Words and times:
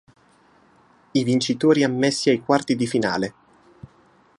I 1.11 1.23
vincitori 1.23 1.83
ammessi 1.83 2.31
ai 2.31 2.41
quarti 2.41 2.75
di 2.75 2.87
finale. 2.87 3.33